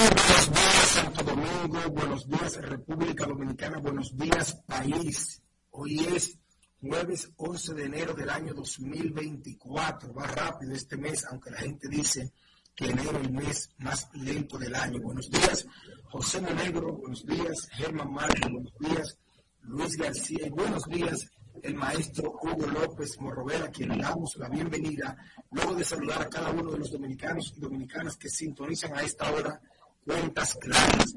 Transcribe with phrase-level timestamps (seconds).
[0.00, 5.42] buenos días Santo Domingo, buenos días República Dominicana, buenos días país.
[5.72, 6.38] Hoy es
[6.80, 10.14] jueves 11 de enero del año 2024.
[10.14, 12.32] Va rápido este mes, aunque la gente dice
[12.74, 15.00] que enero es el mes más lento del año.
[15.02, 15.66] Buenos días
[16.04, 19.18] José Monegro, buenos días Germán Márquez, buenos días
[19.62, 21.28] Luis García y buenos días
[21.62, 25.14] el maestro Hugo López Morrovera, quien le damos la bienvenida,
[25.50, 29.30] luego de saludar a cada uno de los dominicanos y dominicanas que sintonizan a esta
[29.30, 29.60] hora
[30.04, 31.14] cuentas claras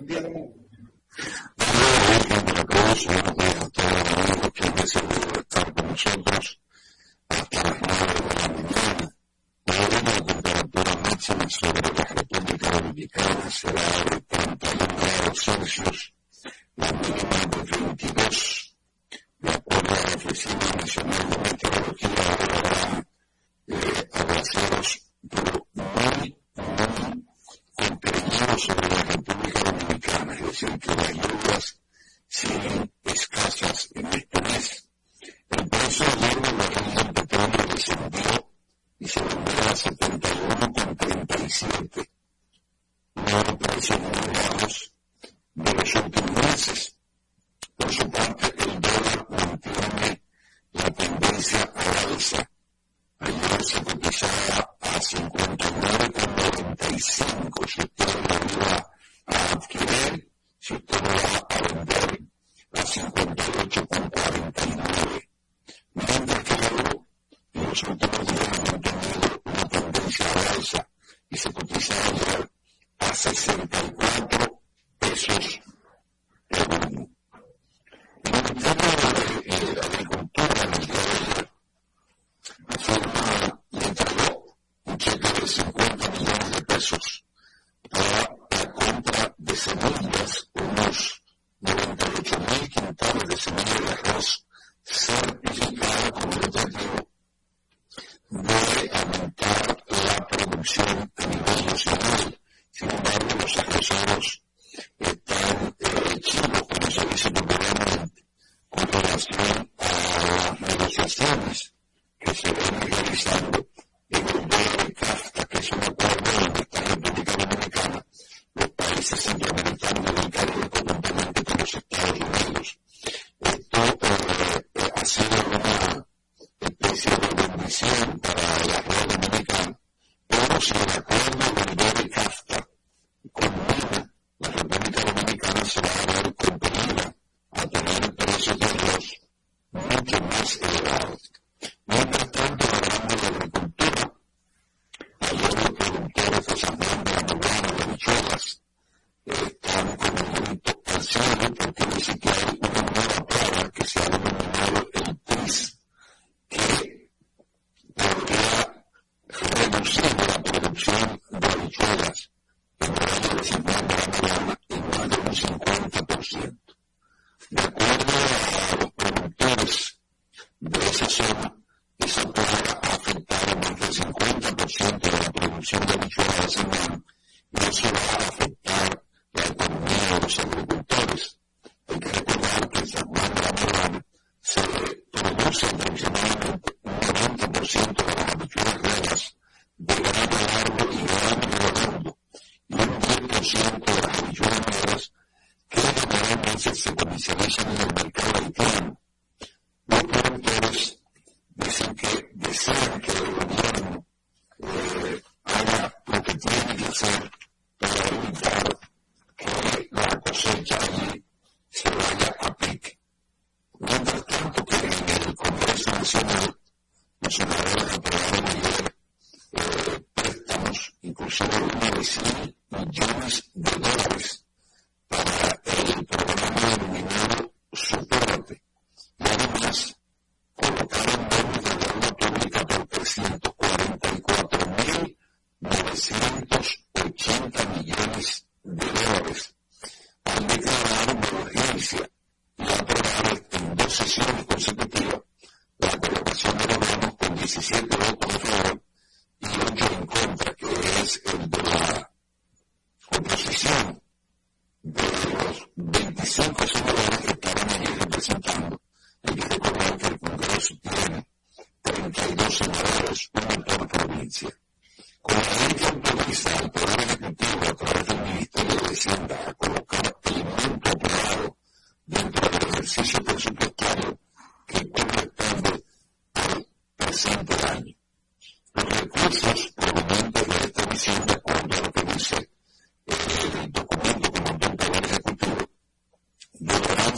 [0.00, 0.42] de
[57.62, 58.81] we should go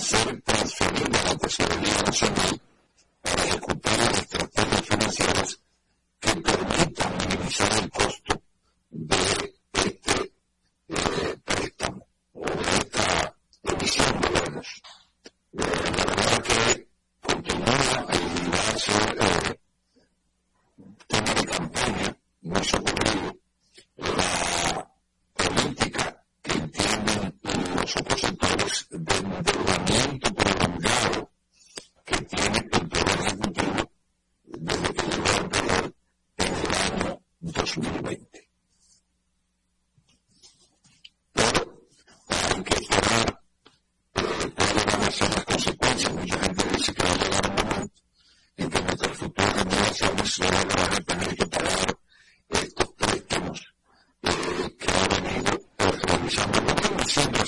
[0.05, 2.61] ser transferido a la Tesorería Nacional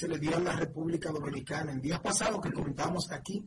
[0.00, 1.72] se le dio a la República Dominicana.
[1.72, 3.44] En días pasados que comentamos aquí,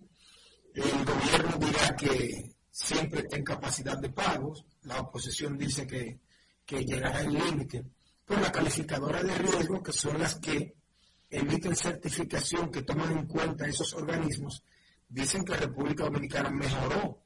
[0.75, 6.19] el gobierno dirá que siempre está en capacidad de pagos, la oposición dice que,
[6.63, 7.83] que llegará el límite,
[8.23, 10.75] pero las calificadoras de riesgo, que son las que
[11.31, 14.63] emiten certificación, que toman en cuenta esos organismos,
[15.09, 17.17] dicen que la República Dominicana mejoró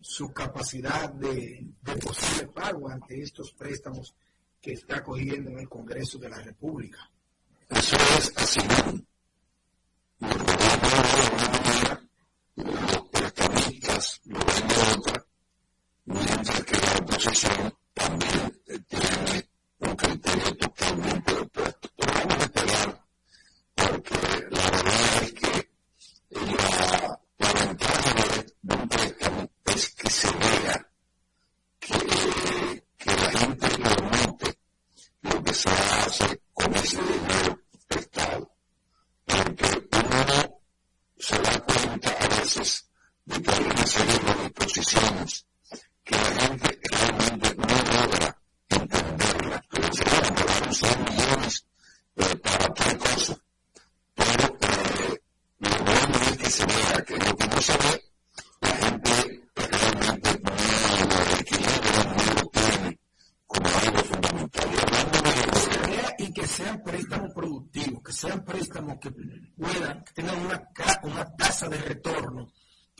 [0.00, 4.14] su capacidad de, de posible pago ante estos préstamos
[4.60, 7.10] que está cogiendo en el Congreso de la República.
[7.70, 8.60] Eso es así.
[14.24, 15.26] Los de otra,
[16.04, 17.74] mientras que la oposición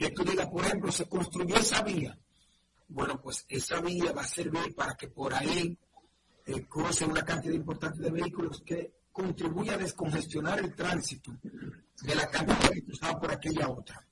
[0.07, 2.17] que tú digas, por ejemplo, se construyó esa vía.
[2.87, 5.77] Bueno, pues esa vía va a servir para que por ahí
[6.45, 12.29] eh, cruce una cantidad importante de vehículos que contribuya a descongestionar el tránsito de la
[12.29, 14.07] cantidad que cruzaba por aquella otra.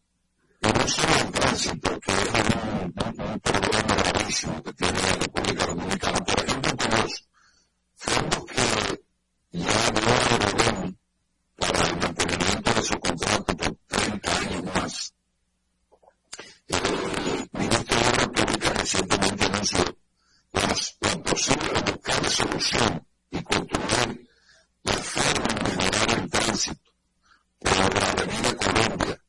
[18.86, 19.98] recientemente anunció,
[20.54, 24.16] es imposible buscar solución y controlar
[24.84, 26.92] la forma de mejorar el tránsito
[27.58, 29.22] por la Avenida Colombia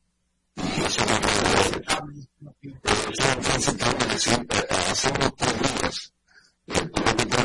[0.57, 2.27] y eso no puede cambio.
[2.83, 6.13] Eso es un tránsito que siempre hace unos tres días,
[6.67, 7.39] el propio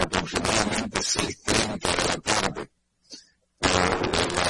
[0.00, 2.70] aproximadamente 6.30 de la tarde,
[3.58, 4.49] por la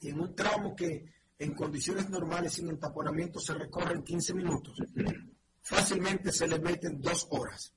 [0.00, 1.04] en un tramo que
[1.38, 4.76] en condiciones normales sin entaponamiento se recorre en 15 minutos,
[5.62, 7.72] fácilmente se le meten dos horas.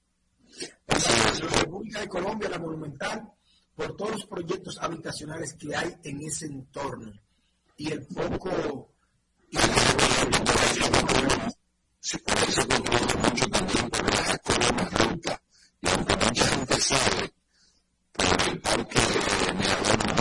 [0.87, 3.31] La República de Colombia, la Monumental,
[3.75, 7.13] por todos los proyectos habitacionales que hay en ese entorno
[7.77, 8.89] y el poco...
[9.49, 10.81] Y se
[12.17, 15.41] mucho también por.
[15.81, 17.33] Y aunque mucha gente sabe,
[18.49, 20.20] el parque de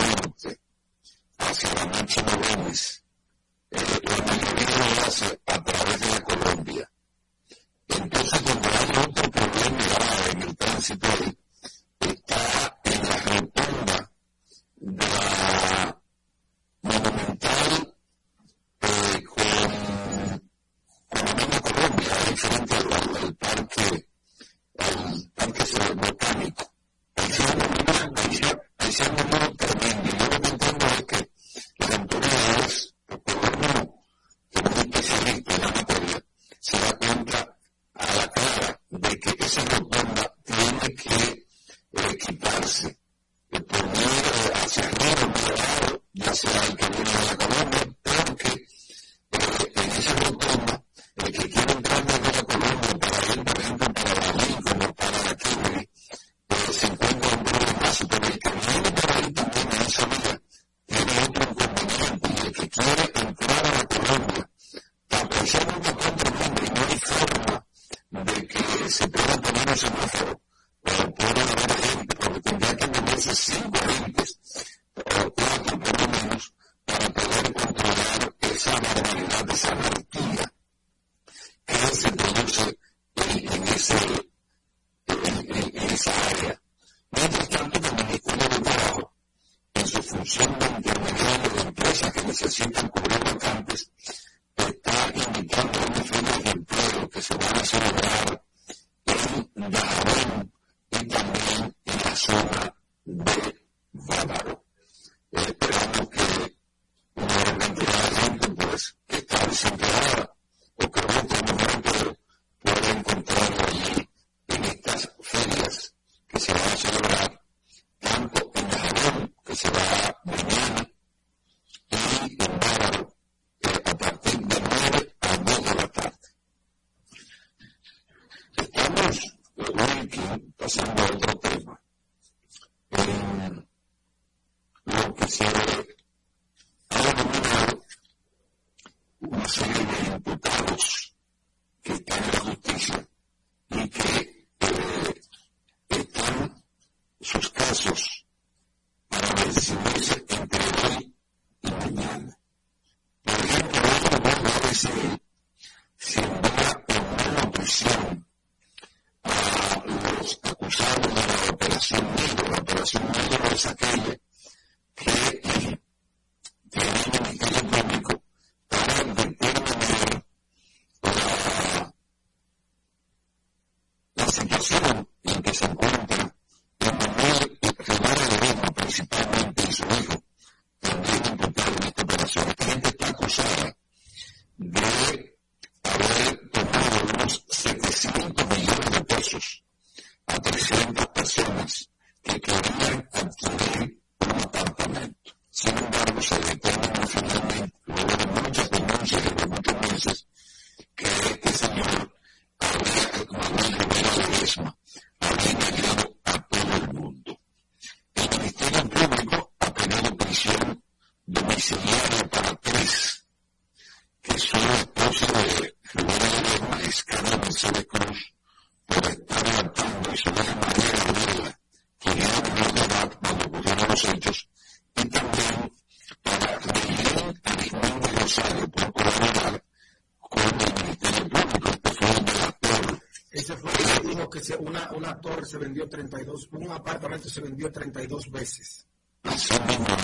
[234.39, 238.87] se vendió 32, un apartamento se vendió 32 veces.
[239.23, 239.53] Así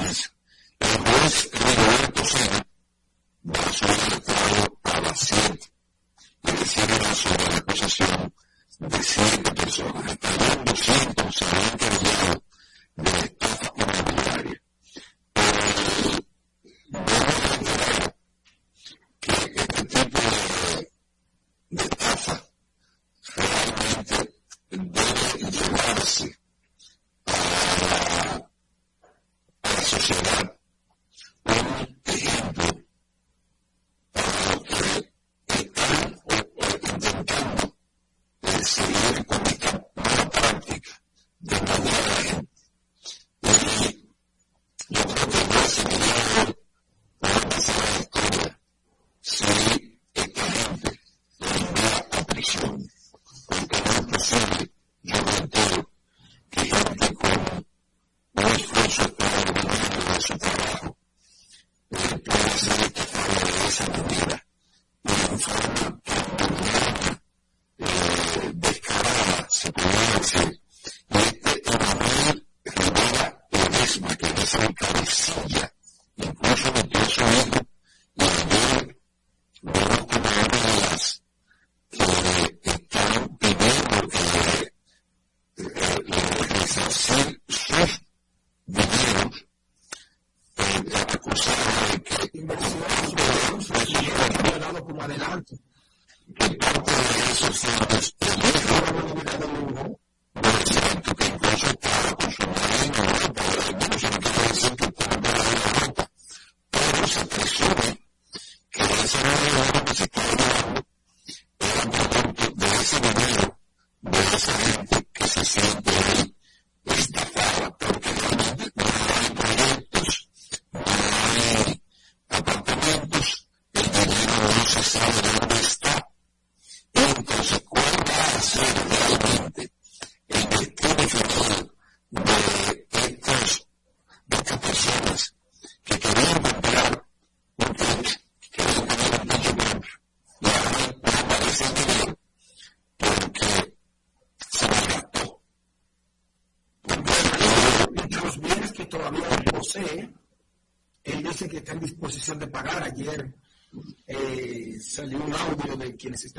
[0.10, 0.34] es.
[0.80, 1.52] El juez
[5.18, 5.60] 7
[6.44, 6.98] y recibe
[7.50, 8.34] la acusación
[8.80, 10.12] de 7 personas.
[10.12, 12.44] Estarían 200 se habían encargado
[26.08, 26.47] mercy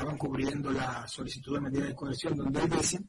[0.09, 2.99] estaban cubriendo la solicitud de medida de coerción, donde él dice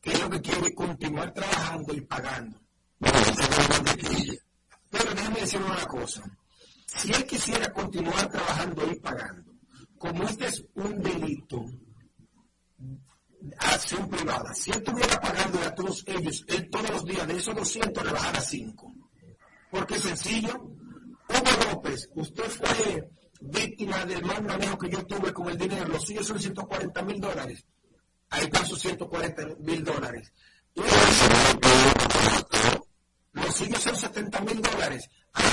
[0.00, 2.58] que es lo que quiere continuar trabajando y pagando.
[2.98, 3.12] Pero
[5.14, 6.22] déjame decir una cosa.
[6.86, 9.52] Si él quisiera continuar trabajando y pagando,
[9.98, 11.66] como este es un delito
[13.58, 17.54] acción privada, si él estuviera pagando a todos ellos, él todos los días de esos
[17.54, 18.94] 200 le bajara 5.
[19.70, 20.72] Porque sencillo.
[21.28, 26.04] Hugo López, usted fue víctima del mal manejo que yo tuve con el dinero, los
[26.04, 27.64] suyos son 140 mil dólares.
[28.30, 30.32] Ahí sus 140 mil dólares.
[33.32, 35.08] Los suyos son 70 mil dólares.
[35.32, 35.44] Ahí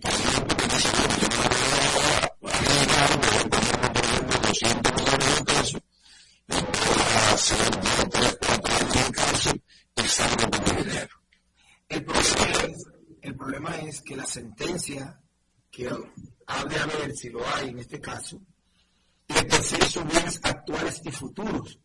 [0.00, 0.92] que problema, es,
[4.62, 5.76] el problema es
[14.06, 15.20] que la sentencia
[15.70, 15.88] que
[16.46, 18.40] ha de haber, si lo hay en este caso,
[19.28, 21.78] le persigue sus bienes actuales y futuros.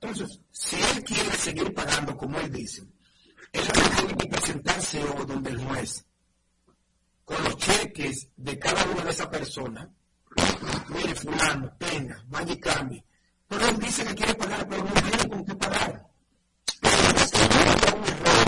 [0.00, 2.82] Entonces, si él quiere seguir pagando como él dice,
[3.52, 3.62] él
[3.96, 6.04] tiene que presentarse o donde el juez
[7.24, 9.88] con los cheques de cada una de esas personas.
[10.88, 13.04] Mire, fulano, tenga, vaya y cambie.
[13.48, 16.06] Pero él dice que quiere pagar, pero no tiene con qué pagar.
[16.82, 18.46] Es un error.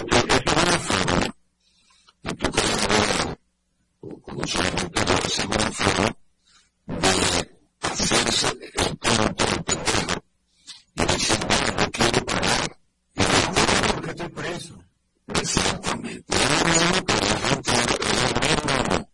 [2.23, 2.51] Y tú
[4.23, 6.17] como una forma
[6.87, 7.09] de
[7.81, 10.23] hacerse el pendejo,
[10.95, 12.79] y decir, bueno, no quiero pagar.
[13.15, 14.75] Y no, porque estoy preso.
[15.29, 16.35] Exactamente.
[16.37, 17.87] Es lo mismo que la gente, es
[18.23, 19.09] lo mismo,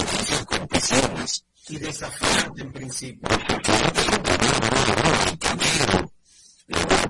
[0.00, 3.28] difícil y desafiante en principio.
[3.28, 4.20] Porque no tengo
[6.68, 7.09] no lo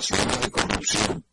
[0.00, 1.24] acusaciones de corrupción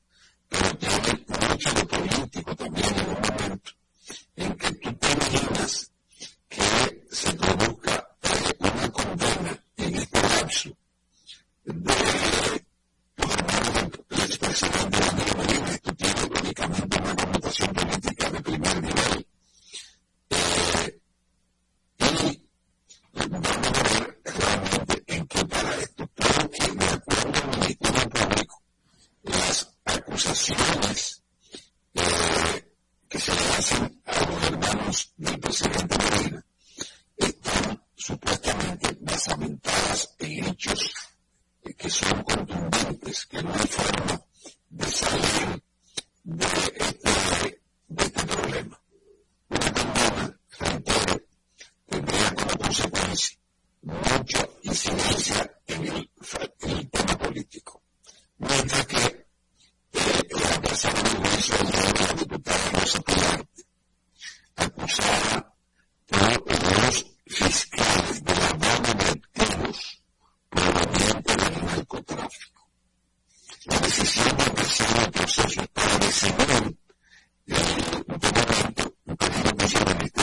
[79.68, 80.17] That's right.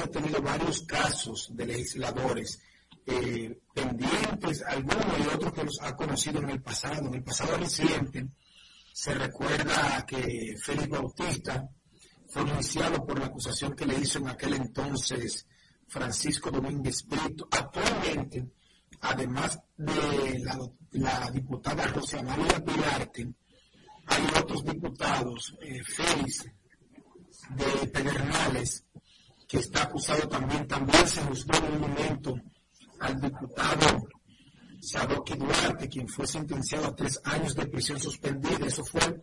[0.00, 2.60] Ha tenido varios casos de legisladores
[3.06, 7.06] eh, pendientes, algunos y otros que los ha conocido en el pasado.
[7.08, 8.26] En el pasado reciente
[8.92, 11.68] se recuerda que Félix Bautista
[12.34, 15.46] fue iniciado por la acusación que le hizo en aquel entonces
[15.86, 17.46] Francisco Domínguez Brito.
[17.48, 18.44] Actualmente,
[19.02, 20.58] además de la,
[20.90, 23.32] la diputada Rosa María Pilarte,
[24.06, 26.44] hay otros diputados, eh, Félix
[27.50, 28.84] de Pedernales,
[29.46, 32.34] que está acusado también, también se juzgó en un momento
[32.98, 34.08] al diputado
[34.80, 38.66] Sadoki Duarte, quien fue sentenciado a tres años de prisión suspendida.
[38.66, 39.00] Eso fue